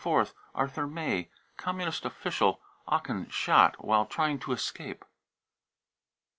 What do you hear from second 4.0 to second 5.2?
trying to escape."